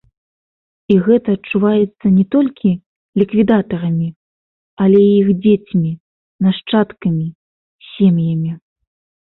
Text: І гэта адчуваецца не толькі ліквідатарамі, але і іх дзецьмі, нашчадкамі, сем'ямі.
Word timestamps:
І 0.93 0.95
гэта 1.07 1.29
адчуваецца 1.37 2.05
не 2.17 2.23
толькі 2.35 2.69
ліквідатарамі, 3.23 4.09
але 4.87 4.99
і 5.07 5.13
іх 5.21 5.29
дзецьмі, 5.45 5.91
нашчадкамі, 6.49 7.25
сем'ямі. 7.95 8.51